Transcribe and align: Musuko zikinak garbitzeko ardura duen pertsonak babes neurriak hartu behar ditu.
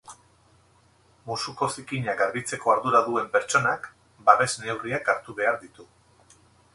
Musuko 1.25 1.67
zikinak 1.75 2.17
garbitzeko 2.21 2.73
ardura 2.75 3.01
duen 3.09 3.29
pertsonak 3.35 3.85
babes 4.31 4.49
neurriak 4.65 5.13
hartu 5.15 5.37
behar 5.41 5.61
ditu. 5.67 5.87